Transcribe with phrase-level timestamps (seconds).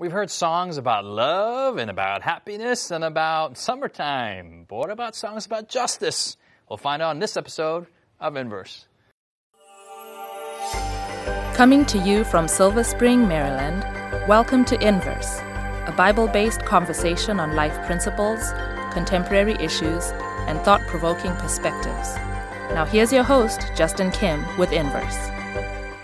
[0.00, 4.64] We've heard songs about love and about happiness and about summertime.
[4.66, 6.38] But what about songs about justice?
[6.70, 7.86] We'll find out in this episode
[8.18, 8.86] of Inverse.
[11.52, 13.84] Coming to you from Silver Spring, Maryland,
[14.26, 15.38] welcome to Inverse,
[15.86, 18.40] a Bible based conversation on life principles,
[18.92, 20.12] contemporary issues,
[20.48, 22.14] and thought provoking perspectives.
[22.72, 25.39] Now, here's your host, Justin Kim, with Inverse.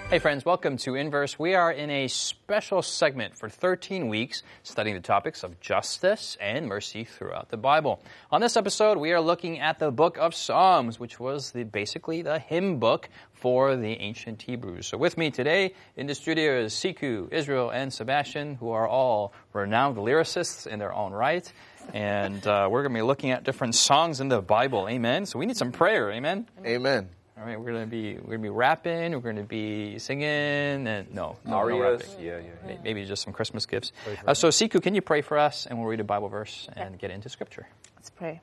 [0.09, 1.37] Hey, friends, welcome to Inverse.
[1.37, 6.69] We are in a special segment for 13 weeks studying the topics of justice and
[6.69, 8.01] mercy throughout the Bible.
[8.31, 12.23] On this episode, we are looking at the book of Psalms, which was the, basically
[12.23, 14.87] the hymn book for the ancient Hebrews.
[14.87, 19.33] So, with me today in the studio is Siku, Israel, and Sebastian, who are all
[19.53, 21.53] renowned lyricists in their own right.
[21.93, 24.89] And uh, we're going to be looking at different songs in the Bible.
[24.89, 25.27] Amen.
[25.27, 26.13] So, we need some prayer.
[26.13, 26.47] Amen.
[26.65, 27.09] Amen.
[27.39, 29.13] All right, we're gonna be we're gonna be rapping.
[29.13, 32.03] We're gonna be singing, and no, no, no Arias.
[32.09, 32.25] rapping.
[32.25, 32.67] Yeah, yeah.
[32.67, 33.93] May- Maybe just some Christmas gifts.
[34.27, 36.99] Uh, so, Siku, can you pray for us, and we'll read a Bible verse and
[36.99, 37.67] get into Scripture.
[37.97, 38.41] Let's pray.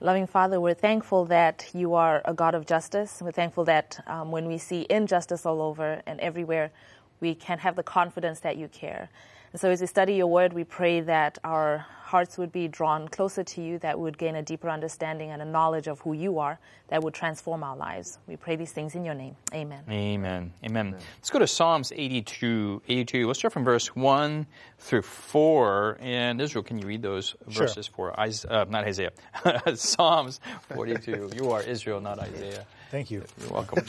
[0.00, 3.20] Loving Father, we're thankful that you are a God of justice.
[3.20, 6.70] We're thankful that um, when we see injustice all over and everywhere,
[7.18, 9.08] we can have the confidence that you care.
[9.50, 13.08] And so, as we study your word, we pray that our hearts would be drawn
[13.08, 16.12] closer to you, that we would gain a deeper understanding and a knowledge of who
[16.12, 18.18] you are that would transform our lives.
[18.26, 19.36] We pray these things in your name.
[19.54, 19.82] Amen.
[19.90, 20.52] Amen.
[20.62, 20.94] Amen.
[21.18, 22.82] Let's go to Psalms 82.
[22.86, 23.26] 82.
[23.26, 24.46] Let's start from verse 1
[24.78, 25.96] through 4.
[26.00, 27.62] And Israel, can you read those Sure.
[27.66, 29.12] verses for Is- uh, not Isaiah?
[29.74, 30.40] Psalms
[30.74, 31.30] 42.
[31.34, 32.66] You are Israel, not Isaiah.
[32.90, 33.24] Thank you.
[33.40, 33.82] You're welcome.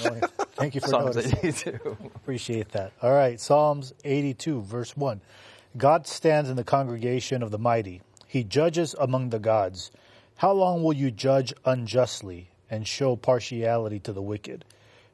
[0.53, 1.37] Thank you for Psalms noticing.
[1.73, 1.97] 82.
[2.15, 2.93] Appreciate that.
[3.01, 5.19] All right, Psalms 82, verse 1.
[5.77, 8.01] God stands in the congregation of the mighty.
[8.27, 9.91] He judges among the gods.
[10.37, 14.63] How long will you judge unjustly and show partiality to the wicked?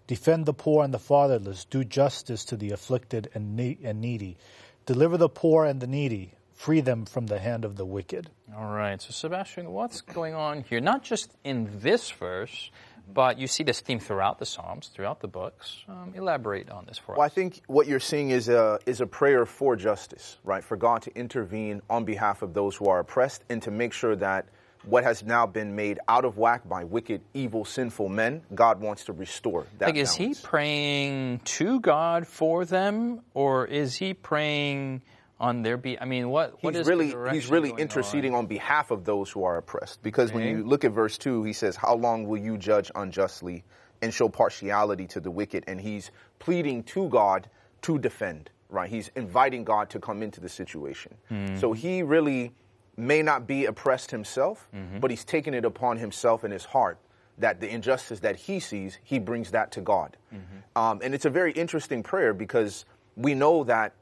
[0.06, 1.66] Defend the poor and the fatherless.
[1.66, 4.38] Do justice to the afflicted and ne- and needy.
[4.86, 6.34] Deliver the poor and the needy.
[6.54, 8.30] Free them from the hand of the wicked.
[8.56, 9.02] All right.
[9.02, 10.80] So, Sebastian, what's going on here?
[10.80, 12.70] Not just in this verse,
[13.14, 15.84] but you see this theme throughout the Psalms, throughout the books.
[15.88, 17.18] Um, elaborate on this for us.
[17.18, 20.64] Well, I think what you're seeing is a is a prayer for justice, right?
[20.64, 24.16] For God to intervene on behalf of those who are oppressed and to make sure
[24.16, 24.46] that
[24.84, 29.06] what has now been made out of whack by wicked, evil, sinful men, God wants
[29.06, 29.88] to restore that.
[29.88, 35.04] Like, is he praying to God for them, or is he praying
[35.42, 36.00] on their be?
[36.00, 39.44] I mean, what what He's is really he's really interceding on behalf of those who
[39.44, 40.02] are oppressed.
[40.02, 43.64] Because when you look at verse two, he says, "How long will you judge unjustly
[44.02, 47.50] and show partiality to the wicked?" And he's pleading to God
[47.82, 48.50] to defend.
[48.70, 48.90] Right?
[48.90, 51.16] He's inviting God to come into the situation.
[51.28, 51.58] Hmm.
[51.58, 52.54] So he really
[52.96, 55.00] may not be oppressed himself, Mm-hmm.
[55.00, 56.98] but he's taken it upon himself in his heart
[57.38, 60.16] that the injustice that he sees, he brings that to God.
[60.34, 60.78] Mm-hmm.
[60.82, 62.86] Um, and it's a very interesting prayer because
[63.18, 63.94] we know that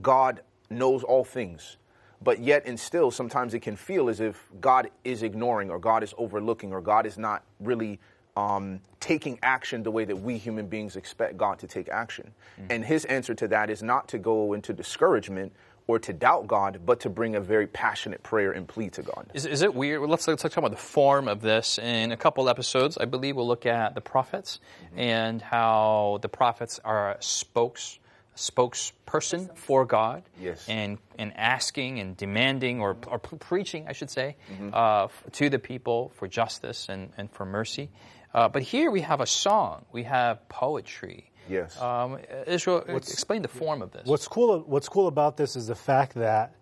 [0.00, 0.40] God
[0.70, 1.76] knows all things.
[2.22, 6.02] But yet, and still, sometimes it can feel as if God is ignoring, or God
[6.02, 8.00] is overlooking, or God is not really
[8.36, 12.32] um, taking action the way that we human beings expect God to take action.
[12.70, 15.52] And his answer to that is not to go into discouragement
[15.88, 19.30] or to doubt God, but to bring a very passionate prayer and plea to God.
[19.34, 20.00] Is, is it weird?
[20.00, 21.78] Well, let's, let's talk about the form of this.
[21.78, 24.98] In a couple episodes, I believe we'll look at the prophets Mm-hmm.
[24.98, 27.98] and how the prophets are spokes,
[28.36, 30.22] spokesperson for God.
[30.40, 30.64] Yes.
[30.68, 34.70] And, and asking and demanding or, or pre- preaching, I should say, Mm-hmm.
[34.72, 37.90] uh, f- to the people for justice and, and for mercy.
[38.34, 41.30] Uh, but here we have a song, we have poetry.
[41.48, 41.80] Yes.
[41.80, 44.02] Um, Israel, explain the form of this.
[44.04, 44.60] What's cool?
[44.66, 46.54] What's cool about this is the fact that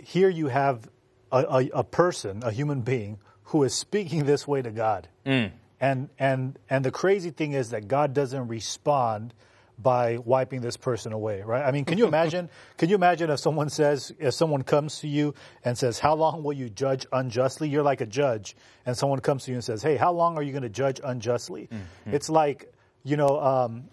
[0.00, 0.88] here you have
[1.30, 5.52] a, a, a person, a human being, who is speaking this way to God, Mm.
[5.78, 9.34] and and and the crazy thing is that God doesn't respond
[9.78, 11.64] by wiping this person away, right?
[11.64, 12.48] I mean, can you imagine?
[12.78, 16.42] can you imagine if someone says, if someone comes to you and says, "How long
[16.42, 19.82] will you judge unjustly?" You're like a judge, and someone comes to you and says,
[19.82, 21.68] "Hey, how long are you going to judge unjustly?"
[22.06, 23.84] It's like, you know, um,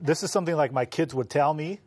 [0.00, 1.80] this is something like my kids would tell me,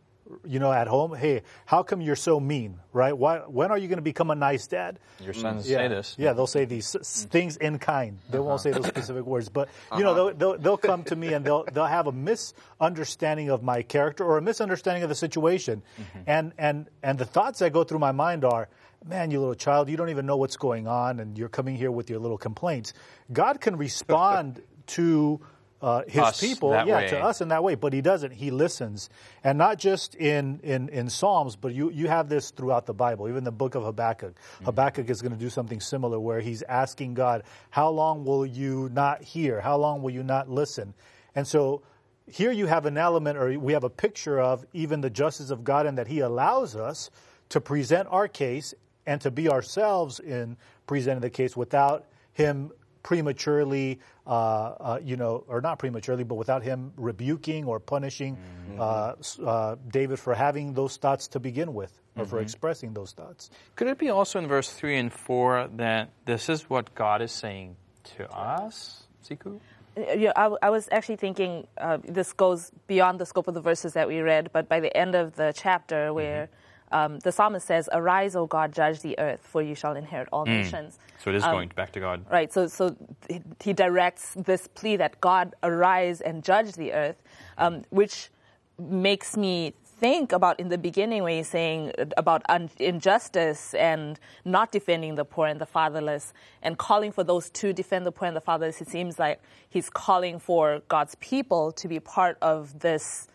[0.45, 1.13] you know, at home.
[1.13, 3.17] Hey, how come you're so mean, right?
[3.17, 3.39] Why?
[3.39, 4.99] When are you going to become a nice dad?
[5.19, 6.15] Your mm, sons yeah, say this.
[6.17, 7.29] Yeah, they'll say these mm.
[7.29, 8.19] things in kind.
[8.29, 8.57] They won't uh-huh.
[8.57, 10.33] say those specific words, but you know, uh-huh.
[10.33, 14.25] they'll, they'll they'll come to me and they'll they'll have a misunderstanding of my character
[14.25, 16.19] or a misunderstanding of the situation, mm-hmm.
[16.27, 18.69] and and and the thoughts that go through my mind are.
[19.03, 21.89] Man, you little child, you don't even know what's going on, and you're coming here
[21.89, 22.93] with your little complaints.
[23.33, 25.41] God can respond to
[25.81, 27.07] uh, his Us people, yeah, way.
[27.09, 27.75] to us in that way.
[27.75, 28.31] But he doesn't.
[28.31, 29.09] He listens,
[29.43, 33.27] and not just in in, in Psalms, but you you have this throughout the Bible.
[33.27, 34.65] Even the book of Habakkuk, Mm-hmm.
[34.65, 38.89] Habakkuk is going to do something similar, where he's asking God, "How long will you
[38.93, 39.59] not hear?
[39.61, 40.93] How long will you not listen?"
[41.35, 41.81] And so.
[42.27, 45.65] Here you have an element, or we have a picture of even the justice of
[45.65, 47.09] God, and that He allows us
[47.49, 48.73] to present our case
[49.05, 50.55] and to be ourselves in
[50.87, 52.71] presenting the case without him
[53.03, 58.37] prematurely, uh, uh, you know, or not prematurely, but without him rebuking or punishing
[58.79, 63.11] uh, s- uh, David for having those thoughts to begin with, or for expressing those
[63.11, 63.49] thoughts.
[63.75, 67.31] Could it be also in verse 3 and 4 that this is what God is
[67.31, 67.75] saying
[68.17, 69.59] to us, Siku?
[69.97, 73.91] Yeah, I, I was actually thinking uh, this goes beyond the scope of the verses
[73.93, 76.49] that we read, but by the end of the chapter, where
[76.91, 80.45] um, the psalmist says, "Arise, O God, judge the earth, for you shall inherit all
[80.45, 82.25] nations." So it is Um, going back to God.
[82.29, 82.51] Right.
[82.51, 82.95] So, so
[83.29, 87.21] he- he directs this plea that God arise and judge the earth,
[87.57, 88.31] um, which
[88.79, 94.71] makes me think about in the beginning when he's saying about un- injustice and not
[94.71, 96.33] defending the poor and the fatherless
[96.63, 98.81] and calling for those to defend the poor and the fatherless.
[98.81, 99.39] It seems like
[99.69, 103.27] he's calling for God's people to be part of this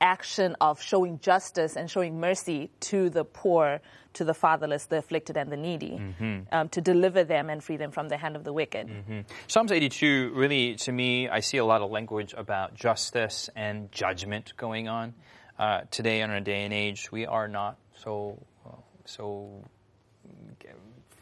[0.00, 3.80] action of showing justice and showing mercy to the poor,
[4.14, 6.00] to the fatherless, the afflicted, and the needy,
[6.52, 8.88] um, to deliver them and free them from the hand of the wicked.
[9.46, 14.52] Psalms 82, really, to me, I see a lot of language about justice and judgment
[14.56, 15.14] going on.
[15.58, 18.72] Uh, today, in our day and age, we are not so uh,
[19.06, 19.64] so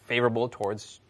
[0.06, 1.00] favorable towards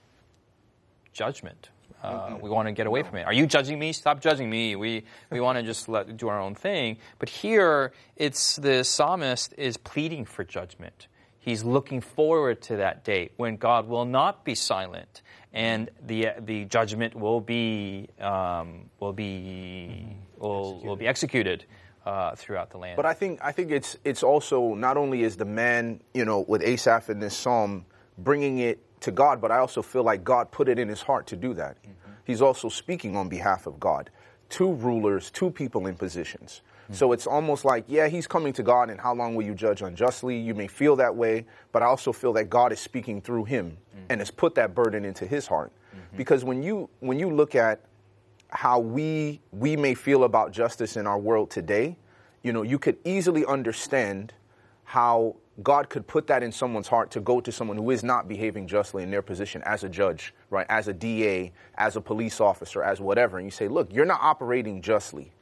[1.13, 1.71] judgment.
[2.05, 3.23] Uh, we want to get away from it.
[3.23, 3.93] Are you judging me?
[3.93, 4.77] Stop judging me.
[4.77, 6.99] We we want to just let do our own thing.
[7.19, 11.09] But here, it's the psalmist is pleading for judgment.
[11.39, 15.23] He's looking forward to that day when God will not be silent
[15.53, 20.07] and the the judgment will be um, will be
[20.39, 21.65] will, will be executed
[22.05, 22.97] uh, throughout the land.
[22.97, 26.41] But I think I think it's it's also not only is the man you know
[26.41, 27.87] with Asaph in this psalm
[28.19, 31.27] bringing it to God, but I also feel like God put it in his heart
[31.29, 31.77] to do that.
[31.77, 32.13] Mm-hmm.
[32.25, 34.11] He's also speaking on behalf of God.
[34.49, 36.63] Two rulers, two people in positions.
[36.85, 36.95] Mm-hmm.
[36.95, 39.83] So it's almost like, yeah, he's coming to God, and how long will you judge
[39.83, 40.37] unjustly?
[40.37, 43.77] You may feel that way, but I also feel that God is speaking through him
[43.95, 44.07] mm-hmm.
[44.11, 45.73] and has put that burden into his heart.
[46.17, 47.81] Because when you when you look at
[48.49, 51.97] how we we may feel about justice in our world today,
[52.43, 54.33] you know, you could easily understand
[54.85, 58.27] how God could put that in someone's heart to go to someone who is not
[58.27, 60.67] behaving justly in their position as a judge, right?
[60.69, 64.21] As a DA, as a police officer, as whatever, and you say, "Look, you're not
[64.21, 65.33] operating justly."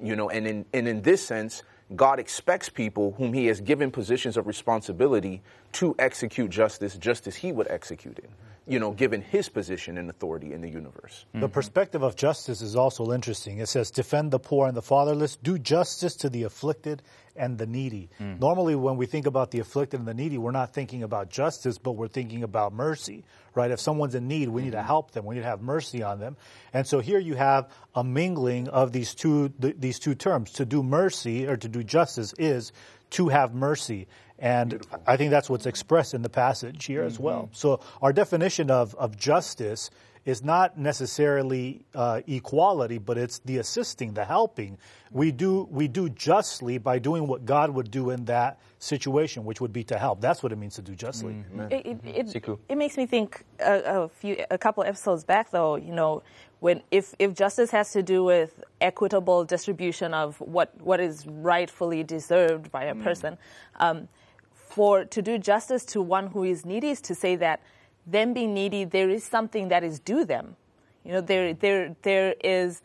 [0.00, 1.62] You know, and in and in this sense,
[1.96, 5.42] God expects people whom he has given positions of responsibility
[5.72, 8.30] to execute justice just as he would execute it.
[8.66, 11.26] You know, given his position and authority in the universe.
[11.32, 11.46] The mm-hmm.
[11.48, 13.58] perspective of justice is also interesting.
[13.58, 17.02] It says, defend the poor and the fatherless, do justice to the afflicted
[17.36, 18.10] and the needy.
[18.20, 18.40] Mm.
[18.40, 21.78] Normally, when we think about the afflicted and the needy, we're not thinking about justice,
[21.78, 23.24] but we're thinking about mercy,
[23.54, 23.70] right?
[23.70, 24.86] If someone's in need, we need to mm-hmm.
[24.86, 25.24] help them.
[25.24, 26.36] We need to have mercy on them.
[26.72, 30.52] And so here you have a mingling of these two, th- these two terms.
[30.52, 32.72] To do mercy or to do justice is
[33.10, 34.08] to have mercy.
[34.38, 37.44] And I think that's what's expressed in the passage here as well.
[37.44, 37.54] Mm-hmm.
[37.54, 39.90] So our definition of, of justice
[40.24, 44.78] is not necessarily uh, equality, but it's the assisting, the helping.
[45.10, 49.60] We do we do justly by doing what God would do in that situation, which
[49.60, 50.20] would be to help.
[50.20, 51.44] That's what it means to do justly.
[51.70, 55.76] It, it, it, it makes me think a, a few, a couple episodes back, though.
[55.76, 56.22] You know,
[56.60, 62.04] when if if justice has to do with equitable distribution of what what is rightfully
[62.04, 63.36] deserved by a person,
[63.80, 64.08] um,
[64.52, 67.60] for to do justice to one who is needy is to say that
[68.06, 70.56] them being needy, there is something that is due them.
[71.04, 72.82] You know, there there there is.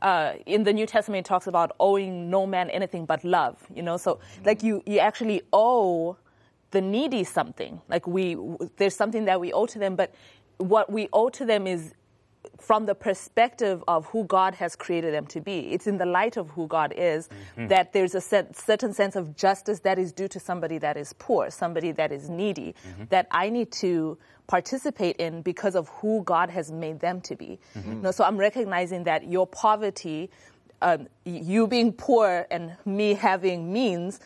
[0.00, 3.56] Uh, in the New Testament, it talks about owing no man anything but love.
[3.74, 6.16] You know, so like you, you actually owe
[6.70, 7.80] the needy something.
[7.88, 8.36] Like we,
[8.76, 10.14] there's something that we owe to them, but
[10.58, 11.94] what we owe to them is
[12.60, 15.72] from the perspective of who God has created them to be.
[15.72, 19.36] It's in the light of who God is that there's a set, certain sense of
[19.36, 22.74] justice that is due to somebody that is poor, somebody that is needy,
[23.10, 27.58] that I need to participate in because of who God has made them to be.
[27.74, 30.30] You know, so I'm recognizing that your poverty,
[30.82, 34.20] um, you being poor and me having means,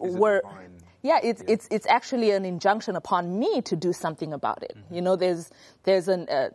[0.00, 0.42] Is were
[1.02, 4.76] yeah it's it's it's actually an injunction upon me to do something about it.
[4.90, 5.50] You know there's
[5.82, 6.50] there's an uh,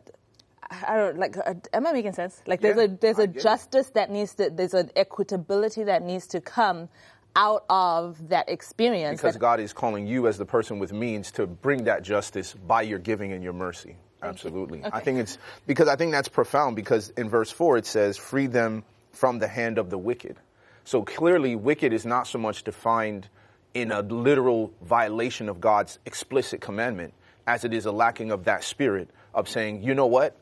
[0.88, 1.38] I don't like.
[1.38, 2.42] Uh, am I making sense?
[2.48, 3.44] Like, there's Yeah, a there's I a get it.
[3.44, 6.90] justice that needs to there's an equitability that needs to come
[7.36, 9.20] out of that experience.
[9.20, 12.54] Because that- God is calling you as the person with means to bring that justice
[12.54, 13.96] by your giving and your mercy.
[14.22, 14.82] Absolutely.
[14.86, 15.38] I think it's
[15.68, 19.48] because I think that's profound because in verse 4 it says, free them from the
[19.48, 20.38] hand of the wicked.
[20.86, 23.28] So clearly, wicked is not so much defined
[23.74, 27.14] in a literal violation of God's explicit commandment
[27.48, 30.38] as it is a lacking of that spirit of saying, you know what?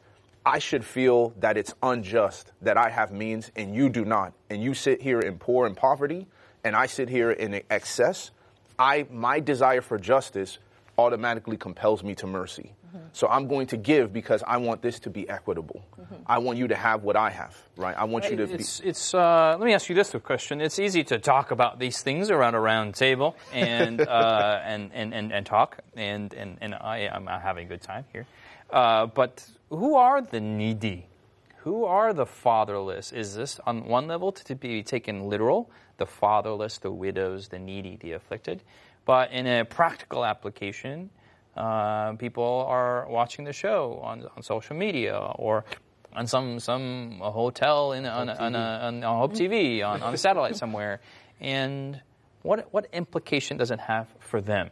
[0.45, 4.33] I should feel that it's unjust that I have means and you do not.
[4.49, 6.27] And you sit here in poor and poverty
[6.63, 8.31] and I sit here in excess.
[8.79, 10.57] I my desire for justice
[10.97, 12.73] automatically compels me to mercy.
[13.13, 15.85] So I'm going to give because I want this to be equitable.
[16.25, 17.95] I want you to have what I have, right?
[17.97, 18.53] I want you to be.
[18.53, 20.61] It's, it's uh, let me ask you this question.
[20.61, 25.13] It's easy to talk about these things around a round table and, uh, and, and,
[25.13, 28.27] and, and talk, and, and, and I, I'm having a good time here.
[28.71, 31.07] Uh, but who are the needy?
[31.59, 33.11] Who are the fatherless?
[33.11, 35.69] Is this on one level to be taken literal?
[35.97, 38.63] The fatherless, the widows, the needy, the afflicted.
[39.05, 41.11] But in a practical application,
[41.55, 45.65] uh, people are watching the show on, on social media or
[46.13, 50.55] on some some hotel in on, on, on, on Hope TV on, on a satellite
[50.55, 51.01] somewhere,
[51.39, 52.01] and
[52.41, 54.69] what what implication does it have for them,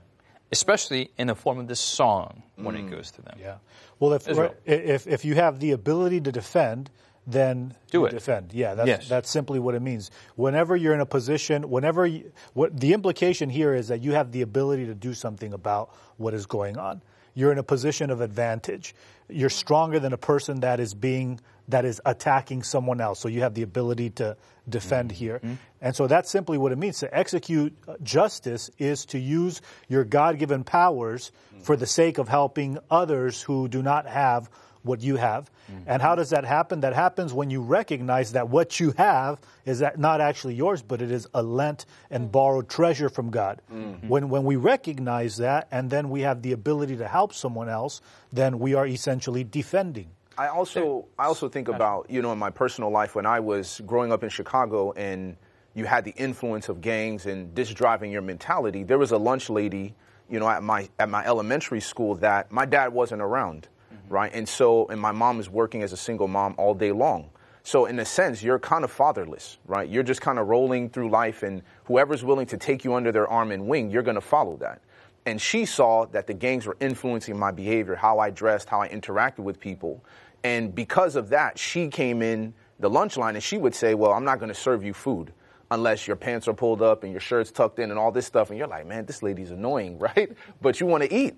[0.52, 2.92] especially in the form of this song when it mm.
[2.92, 3.38] goes to them?
[3.40, 3.56] Yeah.
[4.00, 4.56] Well, if, Israel.
[4.66, 6.90] if, if you have the ability to defend,
[7.28, 8.12] then Do you it.
[8.12, 8.54] defend.
[8.54, 9.08] Yeah, that's, Yes.
[9.08, 10.10] that's simply what it means.
[10.36, 14.32] Whenever you're in a position, whenever you, what the implication here is that you have
[14.32, 17.02] the ability to do something about what is going on.
[17.36, 18.96] You're in a position of advantage.
[19.30, 21.40] You're stronger than a person that is being
[21.70, 23.20] that is attacking someone else.
[23.20, 24.36] So you have the ability to
[24.68, 25.18] defend mm-hmm.
[25.18, 25.40] here.
[25.40, 25.54] Mm-hmm.
[25.82, 27.00] And so that's simply what it means.
[27.00, 31.62] To execute uh, justice is to use your God-given powers mm.
[31.64, 34.50] for the sake of helping others who do not have
[34.82, 35.50] what you have.
[35.72, 35.84] Mm.
[35.88, 36.82] And how does that happen?
[36.82, 41.02] That happens when you recognize that what you have is that not actually yours, but
[41.02, 42.32] it is a lent and mm.
[42.32, 43.62] borrowed treasure from God.
[43.72, 44.08] Mm-hmm.
[44.08, 48.02] When, when we recognize that and then we have the ability to help someone else,
[48.34, 50.10] then we are essentially defending.
[50.40, 53.82] I also I also think about you know in my personal life when I was
[53.86, 55.36] growing up in Chicago and
[55.74, 58.84] you had the influence of gangs and this driving your mentality.
[58.84, 59.96] There was a lunch lady,
[60.30, 64.14] you know, at my at my elementary school that my dad wasn't around, mm-hmm.
[64.14, 64.32] right?
[64.34, 67.32] And so and my mom is working as a single mom all day long.
[67.64, 69.90] So in a sense, you're kind of fatherless, right?
[69.90, 73.28] You're just kind of rolling through life, and whoever's willing to take you under their
[73.28, 74.82] arm and wing, you're going to follow that.
[75.26, 78.90] And she saw that the gangs were influencing my behavior, how I dressed, how I
[78.90, 80.04] interacted with people.
[80.44, 84.14] And because of that, she came in the lunch line and she would say, Well,
[84.14, 85.34] I'm not going to serve you food
[85.72, 88.50] unless your pants are pulled up and your shirt's tucked in and all this stuff.
[88.50, 90.32] And you're like, Man, this lady's annoying, right?
[90.62, 91.36] But you want to eat.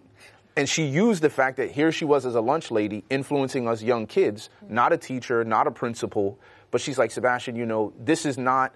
[0.55, 3.81] And she used the fact that here she was as a lunch lady influencing us
[3.81, 6.37] young kids, not a teacher, not a principal.
[6.71, 8.73] But she's like, Sebastian, you know, this is not.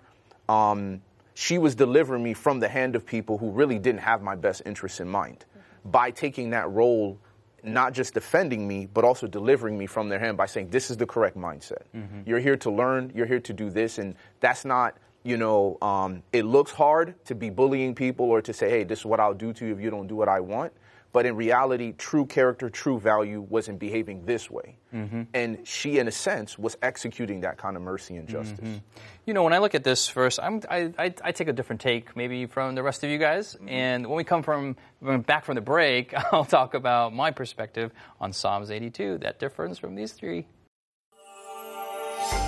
[0.48, 1.02] Um,
[1.36, 4.64] she was delivering me from the hand of people who really didn't have my best
[4.66, 5.46] interests in mind
[5.84, 7.20] by taking that role
[7.62, 10.98] not just defending me but also delivering me from their hand by saying this is
[10.98, 11.84] the correct mindset.
[12.26, 13.12] You're here to learn.
[13.14, 13.98] You're here to do this.
[14.00, 18.54] And that's not you know um, it looks hard to be bullying people or to
[18.54, 20.40] say hey this is what i'll do to you if you don't do what i
[20.40, 20.72] want
[21.16, 25.24] but in reality true character true value wasn't behaving this way mm-hmm.
[25.34, 29.16] and she in a sense was executing that kind of mercy and justice mm-hmm.
[29.26, 31.82] You know, when I look at this verse, I'm, I, I, I take a different
[31.82, 33.56] take maybe from the rest of you guys.
[33.56, 33.70] Mm-hmm.
[33.70, 37.92] And when we come from when back from the break, I'll talk about my perspective
[38.22, 39.20] on Psalms 82.
[39.20, 40.46] That difference from these three.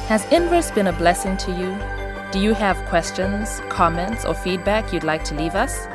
[0.07, 1.75] Has Inverse been a blessing to you?
[2.31, 5.87] Do you have questions, comments, or feedback you'd like to leave us?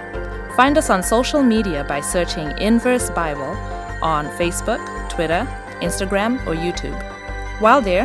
[0.57, 3.57] Find us on social media by searching Inverse Bible
[4.03, 5.49] on Facebook, Twitter,
[5.81, 7.01] Instagram, or YouTube.
[7.59, 8.05] While there,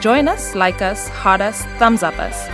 [0.00, 2.48] join us, like us, heart us, thumbs up us.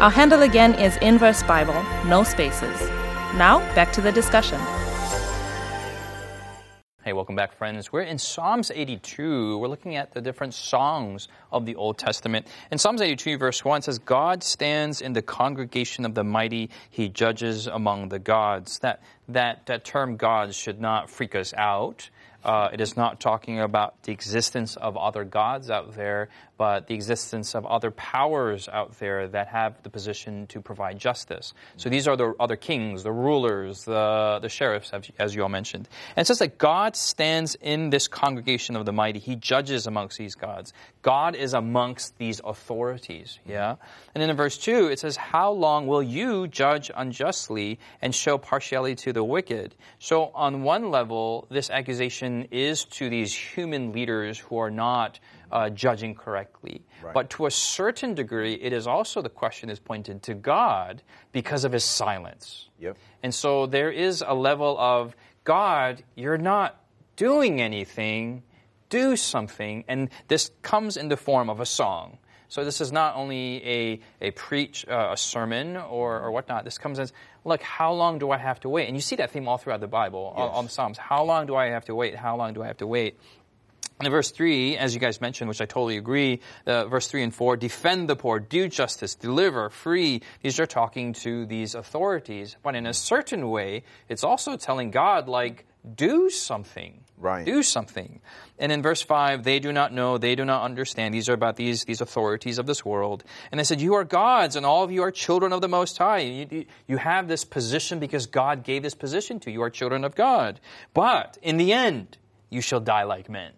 [0.00, 2.80] Our handle again is Inverse Bible, no spaces.
[3.36, 4.60] Now, back to the discussion.
[7.02, 7.90] Hey, welcome back, friends.
[7.90, 9.56] We're in Psalms 82.
[9.56, 12.46] We're looking at the different songs of the Old Testament.
[12.70, 16.68] In Psalms 82, verse 1 says, God stands in the congregation of the mighty.
[16.90, 18.80] He judges among the gods.
[18.80, 22.10] That, that, that term gods should not freak us out.
[22.44, 26.94] Uh, it is not talking about the existence of other gods out there, but the
[26.94, 31.54] existence of other powers out there that have the position to provide justice.
[31.76, 35.88] So these are the other kings, the rulers, the, the sheriffs, as- you all mentioned.
[36.16, 39.18] And it says that God stands in this congregation of the mighty.
[39.18, 40.72] He judges amongst these gods.
[41.02, 43.38] God is amongst these authorities.
[43.46, 43.76] Yeah?
[44.14, 48.36] And then in verse 2, it says, How long will you judge unjustly and show
[48.36, 49.74] partiality to the wicked?
[49.98, 55.18] So, on one level, this accusation is to these human leaders who are not
[55.50, 56.82] uh, judging correctly.
[57.14, 61.64] But to a certain degree, it is also the question is pointed to God because
[61.64, 62.68] of his silence.
[62.78, 62.96] Yep.
[63.22, 66.80] And so there is a level of God, you're not
[67.16, 68.42] doing anything,
[68.88, 69.84] do something.
[69.88, 72.18] And this comes in the form of a song.
[72.50, 76.64] So this is not only a, a preach, uh, a sermon or, or whatnot.
[76.64, 77.12] This comes as,
[77.44, 78.88] look, how long do I have to wait?
[78.88, 80.98] And you see that theme all throughout the Bible, all, all the Psalms.
[80.98, 82.16] How long do I have to wait?
[82.16, 83.16] How long do I have to wait?
[84.00, 87.22] And in verse 3, as you guys mentioned, which I totally agree, uh, verse 3
[87.22, 90.22] and 4, defend the poor, do justice, deliver, free.
[90.42, 92.56] These are talking to these authorities.
[92.64, 97.04] But in a certain way, it's also telling God, like, do something.
[97.20, 97.44] Right.
[97.44, 98.20] Do something.
[98.58, 101.12] And in verse 5, they do not know, they do not understand.
[101.12, 103.24] These are about these, these authorities of this world.
[103.52, 105.98] And they said, You are gods, and all of you are children of the Most
[105.98, 106.20] High.
[106.20, 109.58] You, you have this position because God gave this position to you.
[109.58, 110.60] You are children of God.
[110.94, 112.16] But in the end,
[112.48, 113.52] you shall die like men.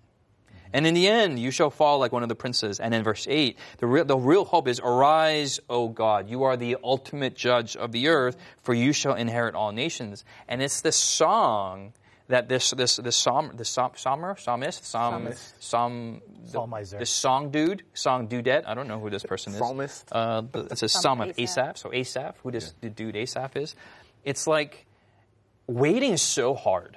[0.73, 2.81] And in the end, you shall fall like one of the princes.
[2.81, 6.29] And in verse 8, the real, the real hope is, Arise, O God.
[6.29, 10.25] You are the ultimate judge of the earth, for you shall inherit all nations.
[10.49, 11.93] And it's this song
[12.33, 15.63] that this this this psalm the psalm, psalmer psalmist psalm Psalmist.
[15.71, 16.99] psalm the, Psalmizer.
[16.99, 20.09] this song dude song dudette I don't know who this person is Psalmist?
[20.13, 21.77] uh, it's a Psalm psalm of of Asaph Asaph.
[21.79, 23.75] so Asaph who this the dude Asaph is
[24.25, 24.87] it's like
[25.67, 26.97] waiting is so hard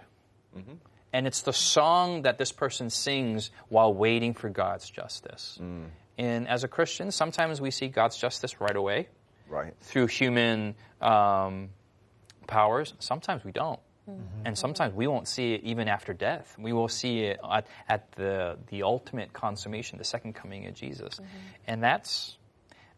[1.14, 5.60] and it's the song that this person sings while waiting for God's justice
[6.18, 9.08] and as a Christian sometimes we see God's justice right away
[9.48, 9.74] Right.
[9.82, 11.70] through human um,
[12.48, 12.96] powers.
[13.00, 13.80] Sometimes we don't.
[14.10, 14.46] Mm-hmm.
[14.46, 16.56] And sometimes we won't see it even after death.
[16.60, 21.16] We will see it at, at the, the ultimate consummation, the second coming of Jesus.
[21.16, 21.26] Mm-hmm.
[21.68, 22.38] And that's,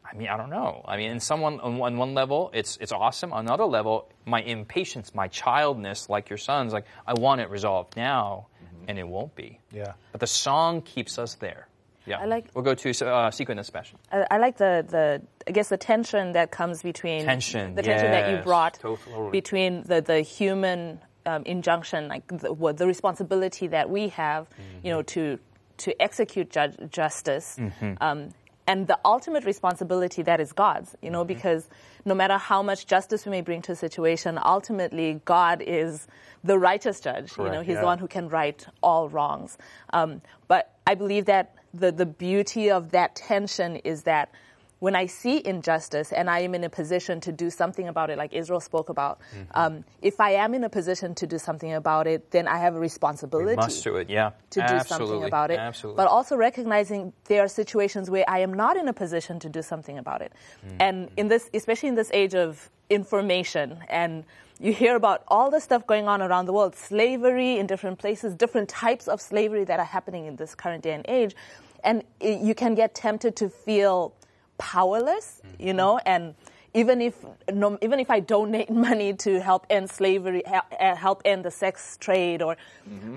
[0.04, 0.84] I mean, I don't know.
[0.86, 3.34] I mean, in someone on one, one level, it's it's awesome.
[3.34, 7.96] On another level, my impatience, my childness, like your son's, like I want it resolved
[7.96, 8.86] now, mm-hmm.
[8.90, 9.60] and it won't be.
[9.72, 9.94] Yeah.
[10.12, 11.68] But the song keeps us there.
[12.08, 12.20] Yeah.
[12.20, 14.00] I like- We'll go to uh, Sequin and Special.
[14.12, 18.12] I, I like the, the I guess the tension that comes between Tension, the tension
[18.12, 19.30] that you brought totally.
[19.32, 24.48] between the the human um, injunction, like the, what, the responsibility that we have,
[24.84, 25.38] you know, to
[25.80, 27.60] to execute ju- justice.
[28.02, 28.30] Um,
[28.70, 31.70] and the ultimate responsibility that is God's, you know, because
[32.04, 36.06] no matter how much justice we may bring to a situation, ultimately God is
[36.44, 37.32] the righteous judge.
[37.38, 37.80] you know, He's yeah.
[37.82, 39.58] the one who can right all wrongs.
[39.94, 44.32] Um, but I believe that the, the beauty of that tension is that
[44.80, 48.18] when I see injustice and I am in a position to do something about it,
[48.18, 49.20] like Israel spoke about,
[49.56, 52.76] um, if I am in a position to do something about it, then I have
[52.76, 54.32] a responsibility Must do it, yeah.
[54.52, 55.58] to do something about it.
[55.58, 55.98] Absolutely.
[55.98, 59.64] But also recognizing there are situations where I am not in a position to do
[59.64, 60.32] something about it.
[60.62, 60.76] Hmm.
[60.80, 64.24] And in this, especially in this age of information and
[64.60, 68.34] you hear about all the stuff going on around the world, slavery in different places,
[68.34, 71.36] different types of slavery that are happening in this current day and age.
[71.84, 74.14] And you can get tempted to feel
[74.58, 76.36] powerless, you know, and
[76.74, 81.22] even if no, even if I donate money to help end slavery, help, uh, help
[81.26, 82.58] end the sex trade, or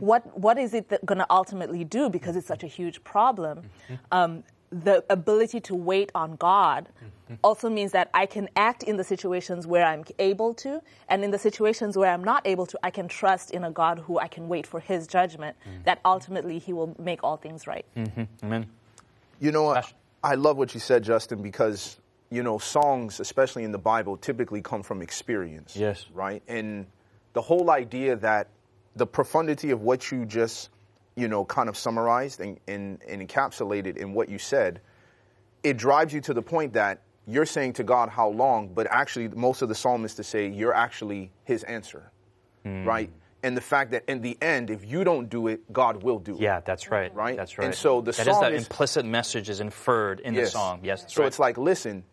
[0.00, 2.08] what what is it going to ultimately do?
[2.08, 3.70] Because it's such a huge problem.
[4.12, 6.88] Um, the ability to wait on God
[7.42, 11.30] also means that I can act in the situations where I'm able to, and in
[11.30, 14.28] the situations where I'm not able to, I can trust in a God who I
[14.28, 15.56] can wait for His judgment.
[15.84, 17.84] That ultimately He will make all things right.
[17.96, 18.24] Mm-hmm.
[18.44, 18.66] Amen.
[19.40, 19.96] You know, Passion.
[20.22, 21.98] I love what you said, Justin, because
[22.30, 25.76] you know songs, especially in the Bible, typically come from experience.
[25.76, 26.06] Yes.
[26.12, 26.86] Right, and
[27.32, 28.48] the whole idea that
[28.96, 30.68] the profundity of what you just,
[31.20, 34.80] you know, kind of summarized and, and, and encapsulated in what you said,
[35.62, 39.28] it drives you to the point that you're saying to God, "How long?" But actually,
[39.28, 42.10] most of the psalmists to say you're actually His answer,
[42.64, 42.84] Hmm.
[42.84, 43.10] right?
[43.42, 46.34] And the fact that in the end, if you don't do it, God will do
[46.34, 46.40] it.
[46.40, 47.14] Yeah, that's right.
[47.14, 47.36] Right?
[47.36, 47.64] That's right.
[47.66, 50.80] And so the that is that is- implicit message is inferred in the song.
[50.82, 51.26] Yes, that's so right.
[51.28, 52.04] it's like, listen,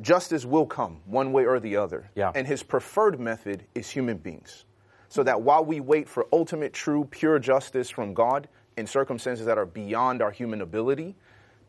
[0.00, 2.10] justice will come one way or the other.
[2.16, 2.32] Yeah.
[2.34, 4.64] And his preferred method is human beings.
[5.08, 9.58] So that while we wait for ultimate, true, pure justice from God in circumstances that
[9.58, 11.14] are beyond our human ability,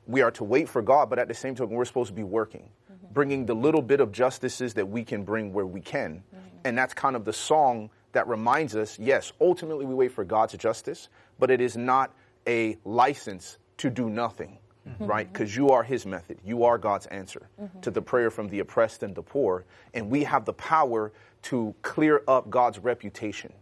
[0.07, 2.23] we are to wait for God, but at the same time, we're supposed to be
[2.23, 3.13] working, mm-hmm.
[3.13, 6.23] bringing the little bit of justices that we can bring where we can.
[6.35, 6.57] Mm-hmm.
[6.63, 10.53] And that's kind of the song that reminds us yes, ultimately we wait for God's
[10.53, 12.13] justice, but it is not
[12.47, 15.05] a license to do nothing, Mm-hmm.
[15.05, 15.25] right?
[15.25, 15.33] Mm-hmm.
[15.33, 16.37] Because you are His method.
[16.45, 17.79] You are God's answer mm-hmm.
[17.81, 19.65] to the prayer from the oppressed and the poor.
[19.93, 21.11] And we have the power
[21.43, 23.53] to clear up God's reputation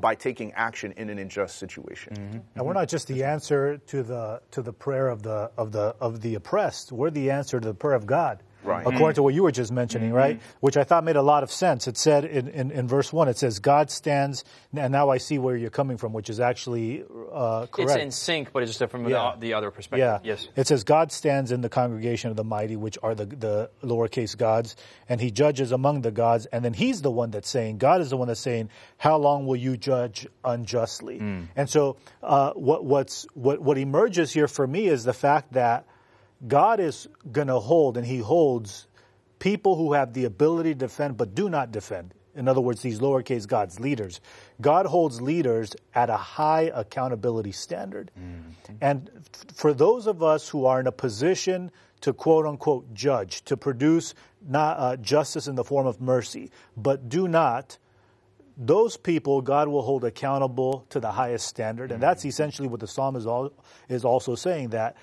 [0.00, 2.42] by taking action in an unjust situation.
[2.54, 5.94] And we're not just the answer to the to the prayer of the of the
[6.00, 6.92] of the oppressed.
[6.92, 8.42] We're the answer to the prayer of God.
[8.66, 8.86] Right.
[8.86, 10.40] According to what you were just mentioning, right?
[10.60, 11.86] Which I thought made a lot of sense.
[11.86, 14.44] It said in, in, in verse one, it says, God stands,
[14.76, 17.90] and now I see where you're coming from, which is actually uh, correct.
[17.92, 19.34] it's in sync, but it's just from Yeah.
[19.36, 20.00] the, the other perspective.
[20.00, 20.18] Yeah.
[20.22, 20.48] Yes.
[20.56, 24.36] It says God stands in the congregation of the mighty, which are the, the lowercase
[24.36, 24.74] gods,
[25.08, 28.10] and he judges among the gods, and then he's the one that's saying, God is
[28.10, 31.18] the one that's saying, how long will you judge unjustly?
[31.54, 35.86] And so uh, what, what's, what, what emerges here for me is the fact that
[36.46, 38.86] God is going to hold, and he holds
[39.38, 42.14] people who have the ability to defend but do not defend.
[42.36, 44.20] in other words, these lowercase gods, leaders.
[44.60, 48.10] God holds leaders at a high accountability standard.
[48.18, 48.74] Mm-hmm.
[48.80, 51.70] And f- for those of us who are in a position
[52.02, 54.14] to quote unquote judge, to produce
[54.46, 57.78] not, uh, justice in the form of mercy, but do not,
[58.58, 61.90] those people God will hold accountable to the highest standard.
[61.90, 63.50] And that's essentially what the psalm is, all,
[63.88, 64.96] is also saying that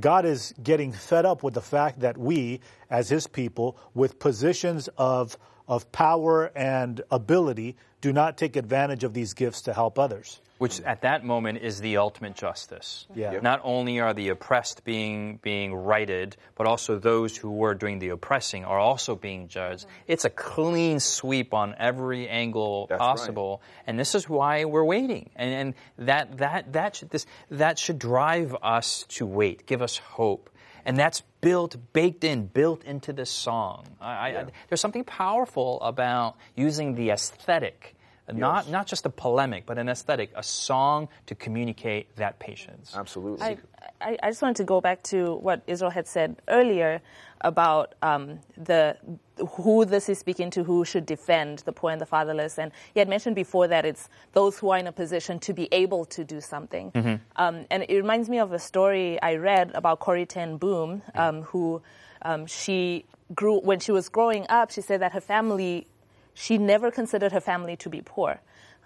[0.00, 4.88] God is getting fed up with the fact that we, as his people, with positions
[4.98, 5.36] of,
[5.68, 10.80] of power and ability, do not take advantage of these gifts to help others which
[10.82, 13.06] at that moment is the ultimate justice.
[13.14, 13.40] Yeah.
[13.42, 18.10] Not only are the oppressed being being righted, but also those who were doing the
[18.10, 19.86] oppressing are also being judged.
[20.06, 23.82] It's a clean sweep on every angle That's possible, right.
[23.88, 25.30] and this is why we're waiting.
[25.36, 25.74] And, and
[26.06, 30.50] that that that should this that should drive us to wait, give us hope.
[30.84, 33.86] And that's built, baked in, built into this song.
[34.00, 34.40] I, yeah.
[34.40, 37.96] I, there's something powerful about using the aesthetic
[38.32, 42.94] not, not just a polemic, but an aesthetic, a song to communicate that patience.
[42.96, 43.44] Absolutely.
[43.44, 43.58] I,
[44.00, 47.02] I, I just wanted to go back to what Israel had said earlier
[47.42, 48.96] about um, the
[49.36, 52.58] who this is speaking to, who should defend the poor and the fatherless.
[52.58, 55.68] And he had mentioned before that it's those who are in a position to be
[55.72, 56.92] able to do something.
[56.92, 57.14] Mm-hmm.
[57.36, 61.42] Um, and it reminds me of a story I read about Corrie ten Boom, um,
[61.42, 61.82] who
[62.22, 64.70] um, she grew when she was growing up.
[64.70, 65.86] She said that her family
[66.34, 68.40] she never considered her family to be poor.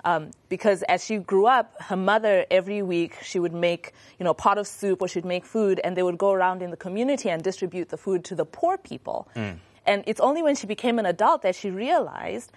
[0.04, 4.30] Um, because as she grew up, her mother every week she would make you know
[4.30, 6.76] a pot of soup or she'd make food, and they would go around in the
[6.76, 9.28] community and distribute the food to the poor people.
[9.34, 9.58] Mm.
[9.86, 12.52] And it's only when she became an adult that she realized,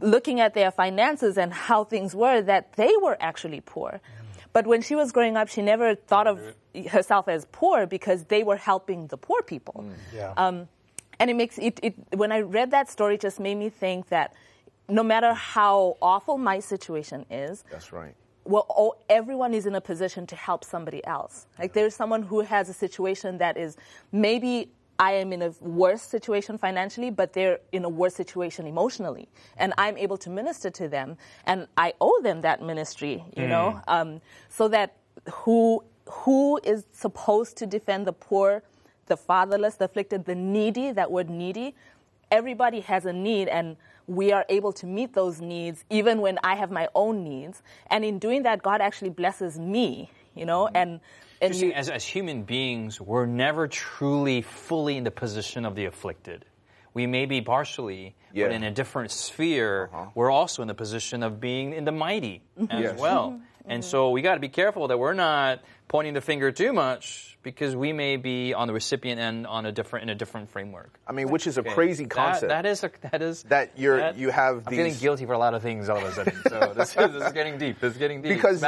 [0.00, 4.00] looking at their finances and how things were, that they were actually poor.
[4.00, 4.42] Mm.
[4.52, 6.40] But when she was growing up, she never thought of
[6.88, 9.84] herself as poor because they were helping the poor people.
[9.86, 9.94] Mm.
[10.14, 10.34] Yeah.
[10.36, 10.68] Um,
[11.20, 14.08] and it makes it, it when I read that story, it just made me think
[14.08, 14.32] that
[14.88, 18.14] no matter how awful my situation is, that's right.
[18.44, 21.46] Well, oh, everyone is in a position to help somebody else.
[21.58, 23.76] Like there's someone who has a situation that is
[24.10, 29.28] maybe I am in a worse situation financially, but they're in a worse situation emotionally,
[29.56, 33.48] and I'm able to minister to them, and I owe them that ministry, you mm.
[33.48, 34.96] know, um, so that
[35.30, 38.62] who who is supposed to defend the poor
[39.10, 41.74] the fatherless, the afflicted, the needy, that word needy.
[42.30, 46.54] Everybody has a need, and we are able to meet those needs even when I
[46.54, 47.62] have my own needs.
[47.88, 50.76] And in doing that, God actually blesses me, you know, mm-hmm.
[50.76, 51.00] and
[51.42, 55.86] and you, as, as human beings, we're never truly fully in the position of the
[55.86, 56.44] afflicted.
[56.92, 58.46] We may be partially, yeah.
[58.46, 60.10] but in a different sphere, uh-huh.
[60.14, 62.70] we're also in the position of being in the mighty mm-hmm.
[62.70, 62.98] as yes.
[62.98, 63.30] well.
[63.30, 63.44] Mm-hmm.
[63.66, 63.90] And mm-hmm.
[63.90, 67.74] so we got to be careful that we're not pointing the finger too much because
[67.74, 70.98] we may be on the recipient end on a different in a different framework.
[71.06, 71.72] I mean, which is a okay.
[71.72, 72.48] crazy concept.
[72.48, 74.66] that, that is a, that is that you're that, you have.
[74.66, 76.34] I'm feeling guilty for a lot of things all of a sudden.
[76.48, 77.80] So this, is, this is getting deep.
[77.80, 78.34] This is getting deep.
[78.34, 78.64] Because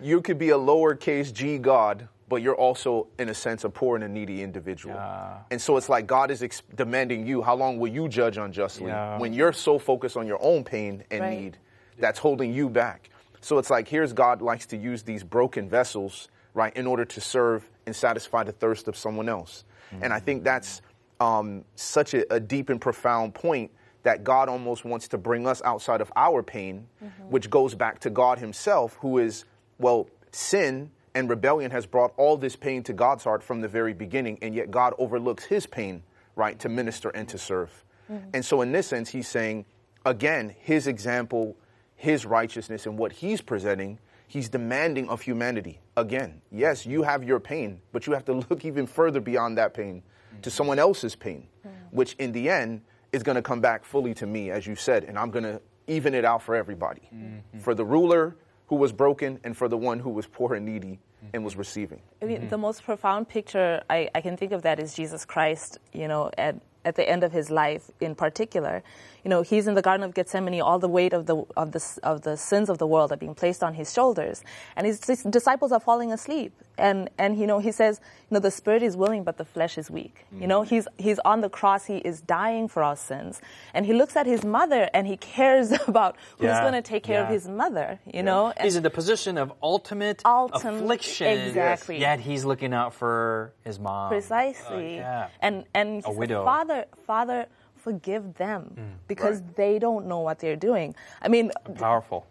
[0.00, 3.94] you could be a lowercase g God, but you're also in a sense a poor
[3.96, 4.94] and a needy individual.
[4.94, 5.38] Yeah.
[5.50, 7.42] And so it's like God is ex- demanding you.
[7.42, 9.18] How long will you judge unjustly yeah.
[9.18, 11.38] when you're so focused on your own pain and right.
[11.38, 11.58] need
[11.98, 13.10] that's holding you back?
[13.44, 17.20] So it's like here's God likes to use these broken vessels right, in order to
[17.20, 19.64] serve and satisfy the thirst of someone else.
[19.92, 20.04] Mm-hmm.
[20.04, 20.80] And I think that's
[21.20, 23.70] um, such a, a, deep and profound point
[24.04, 27.22] that God almost wants to bring us outside of our pain, mm-hmm.
[27.24, 29.44] which goes back to God Himself, who is,
[29.78, 33.92] well, sin and rebellion has brought all this pain to God's heart from the very
[33.92, 36.02] beginning, and yet God overlooks His pain,
[36.36, 37.84] right, to minister and to serve.
[38.10, 38.30] Mm-hmm.
[38.34, 39.64] And so, in this sense, He's saying,
[40.04, 41.56] again, His example,
[41.96, 45.80] His righteousness, and what He's presenting He's demanding of humanity.
[45.96, 49.74] Again, yes, you have your pain, but you have to look even further beyond that
[49.74, 50.40] pain mm-hmm.
[50.40, 51.76] to someone else's pain, mm-hmm.
[51.90, 52.80] which in the end
[53.12, 55.60] is going to come back fully to me, as you said, and I'm going to
[55.86, 57.08] even it out for everybody.
[57.14, 57.60] Mm-hmm.
[57.60, 60.98] For the ruler who was broken and for the one who was poor and needy
[61.32, 62.00] and was receiving.
[62.20, 65.78] I mean, the most profound picture I, I, can think of that is Jesus Christ,
[65.92, 68.82] you know, at, at the end of his life in particular
[69.24, 71.98] you know, he's in the Garden of Gethsemane, all the weight of the, of the,
[72.02, 74.42] of the sins of the world are being placed on his shoulders.
[74.76, 76.52] And his, disciples are falling asleep.
[76.76, 79.78] And, and, you know, he says, you know, the spirit is willing, but the flesh
[79.78, 80.24] is weak.
[80.26, 80.42] Mm-hmm.
[80.42, 81.84] You know, he's, he's on the cross.
[81.86, 83.40] He is dying for our sins.
[83.72, 86.60] And he looks at his mother and he cares about who's yeah.
[86.62, 87.24] going to take care yeah.
[87.24, 88.22] of his mother, you yeah.
[88.22, 88.52] know?
[88.56, 91.38] And he's in the position of ultimate, ultimate affliction.
[91.38, 92.00] Exactly.
[92.00, 94.10] Yet he's looking out for his mom.
[94.10, 94.98] Precisely.
[94.98, 95.28] Uh, yeah.
[95.40, 96.44] And, and a widow.
[96.44, 99.56] Father, Father, forgive them mm, because right.
[99.56, 100.94] they don't know what they're doing.
[101.20, 102.26] I mean, powerful.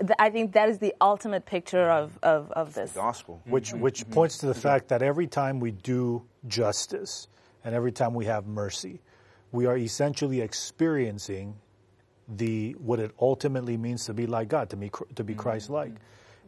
[0.00, 3.80] Th- I think that is the ultimate picture of, of, of this gospel, which mm-hmm.
[3.80, 4.12] which mm-hmm.
[4.12, 7.28] points to the fact that every time we do justice
[7.64, 9.00] and every time we have mercy,
[9.52, 11.56] we are essentially experiencing
[12.28, 15.94] the what it ultimately means to be like God, to be to be Christ-like.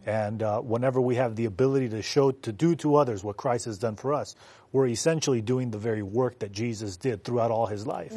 [0.06, 3.66] And uh, whenever we have the ability to show, to do to others what Christ
[3.66, 4.34] has done for us,
[4.72, 8.14] we're essentially doing the very work that Jesus did throughout all his life.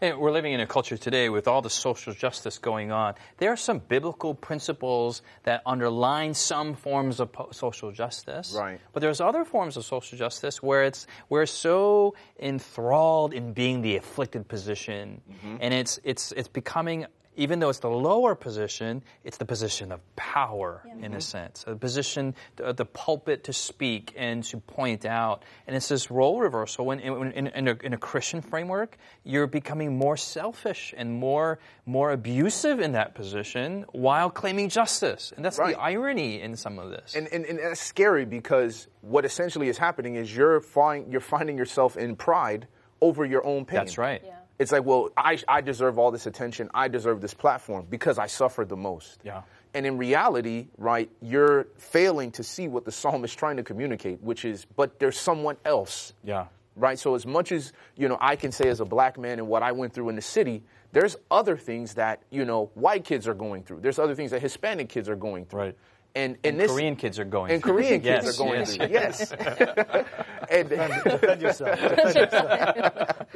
[0.00, 3.14] And we're living in a culture today with all the social justice going on.
[3.38, 8.52] There are some biblical principles that underline some forms of po- social justice.
[8.56, 8.80] Right.
[8.92, 13.96] But there's other forms of social justice where it's we're so enthralled in being the
[13.96, 15.20] afflicted position,
[15.60, 17.06] and it's it's it's becoming.
[17.36, 21.18] Even though it's the lower position, it's the position of power in a mm-hmm.
[21.20, 25.42] sense, a position, the, the pulpit to speak and to point out.
[25.66, 26.84] And it's this role reversal.
[26.84, 31.58] When, in, in, in, a, in a Christian framework, you're becoming more selfish and more
[31.84, 35.32] more abusive in that position while claiming justice.
[35.34, 35.74] And that's Right.
[35.74, 37.14] the irony in some of this.
[37.14, 41.56] And, and, and that's scary because what essentially is happening is you're, find, you're finding
[41.58, 42.68] yourself in pride
[43.00, 43.78] over your own pain.
[43.78, 44.22] that's right.
[44.62, 46.70] It's like, well, I, I deserve all this attention.
[46.72, 49.18] I deserve this platform because I suffered the most.
[49.24, 49.42] Yeah.
[49.74, 54.22] And in reality, right, you're failing to see what the psalm is trying to communicate,
[54.22, 56.12] which is, but there's someone else.
[56.22, 56.46] Yeah.
[56.76, 56.96] Right?
[56.96, 59.64] So as much as, you know, I can say as a black man and what
[59.64, 63.34] I went through in the city, there's other things that, you know, white kids are
[63.34, 63.80] going through.
[63.80, 65.60] There's other things that Hispanic kids are going through.
[65.60, 65.76] Right.
[66.14, 67.72] And, And and, this Korean kids are going and through.
[67.72, 68.76] Korean kids are going yes.
[68.76, 68.88] through.
[68.88, 69.32] Yes.
[70.50, 71.80] and, Defend yourself.
[71.80, 73.26] Defend yourself.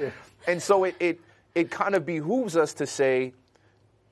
[0.46, 1.20] and so it, it,
[1.54, 3.32] it kind of behooves us to say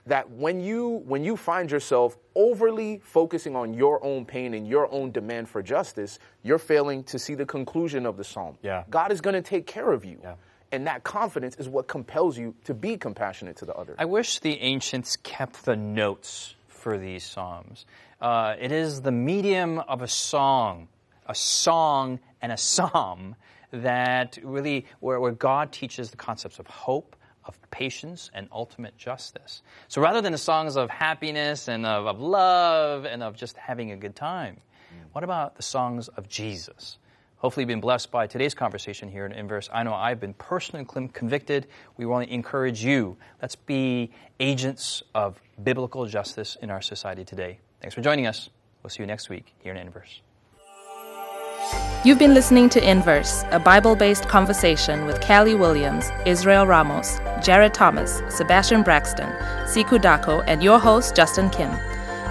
[0.06, 4.90] that when you when you find yourself overly focusing on your own pain and your
[4.92, 8.58] own demand for justice, you're failing to see the conclusion of the psalm.
[8.62, 8.84] Yeah.
[8.90, 10.18] God is going to take care of you.
[10.22, 10.34] Yeah.
[10.72, 13.94] And that confidence is what compels you to be compassionate to the other.
[13.98, 17.86] I wish the ancients kept the notes for these psalms.
[18.24, 20.88] Uh, it is the medium of a song,
[21.26, 23.36] a song and a psalm
[23.70, 29.60] that really, where, where God teaches the concepts of hope, of patience, and ultimate justice.
[29.88, 33.92] So rather than the songs of happiness and of, of love and of just having
[33.92, 34.56] a good time,
[35.12, 36.96] what about the songs of Jesus?
[37.36, 39.68] Hopefully, you've been blessed by today's conversation here in Inverse.
[39.70, 41.66] I know I've been personally convicted.
[41.98, 43.18] We want to encourage you.
[43.42, 47.58] Let's be agents of biblical justice in our society today.
[47.84, 48.48] Thanks for joining us.
[48.82, 50.22] We'll see you next week here in Inverse.
[52.02, 57.74] You've been listening to Inverse, a Bible based conversation with Callie Williams, Israel Ramos, Jared
[57.74, 59.28] Thomas, Sebastian Braxton,
[59.66, 61.70] Siku Dako, and your host, Justin Kim.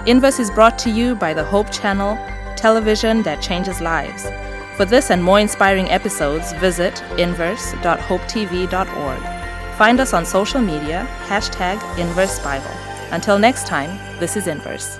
[0.08, 2.16] Inverse is brought to you by the Hope Channel,
[2.56, 4.24] television that changes lives.
[4.76, 9.78] For this and more inspiring episodes, visit inverse.hopetv.org.
[9.78, 12.74] Find us on social media, hashtag Inverse Bible.
[13.12, 14.98] Until next time, this is Inverse.